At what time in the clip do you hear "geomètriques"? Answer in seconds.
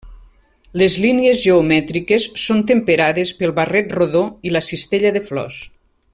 1.43-2.25